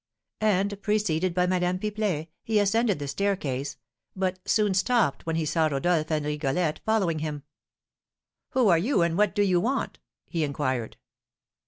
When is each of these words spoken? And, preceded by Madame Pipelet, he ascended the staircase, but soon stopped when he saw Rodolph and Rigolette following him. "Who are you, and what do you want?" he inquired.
And, 0.41 0.81
preceded 0.81 1.35
by 1.35 1.45
Madame 1.45 1.77
Pipelet, 1.77 2.29
he 2.41 2.57
ascended 2.57 2.97
the 2.97 3.07
staircase, 3.07 3.77
but 4.15 4.39
soon 4.49 4.73
stopped 4.73 5.27
when 5.27 5.35
he 5.35 5.45
saw 5.45 5.67
Rodolph 5.67 6.09
and 6.09 6.25
Rigolette 6.25 6.79
following 6.83 7.19
him. 7.19 7.43
"Who 8.53 8.67
are 8.69 8.79
you, 8.79 9.03
and 9.03 9.15
what 9.15 9.35
do 9.35 9.43
you 9.43 9.59
want?" 9.59 9.99
he 10.25 10.43
inquired. 10.43 10.97